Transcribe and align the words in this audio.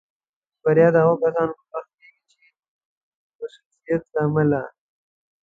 بریا 0.63 0.87
د 0.93 0.95
هغو 1.03 1.15
کسانو 1.21 1.53
په 1.57 1.63
برخه 1.71 1.93
کېږي 1.99 2.23
چې 2.31 2.39
د 2.53 2.57
مصروفیت 3.41 4.01
له 4.13 4.19
امله. 4.27 4.61